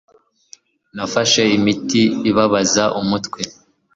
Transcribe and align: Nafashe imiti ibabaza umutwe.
Nafashe 0.95 1.41
imiti 1.57 2.01
ibabaza 2.29 2.83
umutwe. 2.99 3.41